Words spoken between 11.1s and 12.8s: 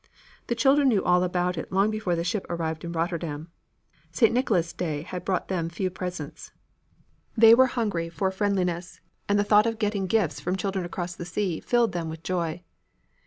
the sea filled them with joy.